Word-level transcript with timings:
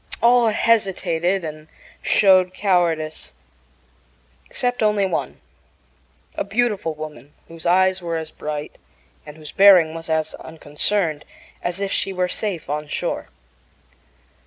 All 0.19 0.47
hesitated 0.47 1.43
and 1.43 1.67
showed 2.01 2.55
cowardice, 2.55 3.35
except 4.49 4.81
only 4.81 5.05
one 5.05 5.39
a 6.33 6.43
beautiful 6.43 6.95
woman 6.95 7.33
whose 7.47 7.67
eyes 7.67 8.01
were 8.01 8.17
as 8.17 8.31
bright 8.31 8.79
and 9.27 9.37
whose 9.37 9.51
bearing 9.51 9.93
was 9.93 10.09
as 10.09 10.33
unconcerned 10.39 11.23
as 11.61 11.79
if 11.79 11.91
she 11.91 12.11
were 12.13 12.27
safe 12.27 12.67
on 12.67 12.87
shore. 12.87 13.29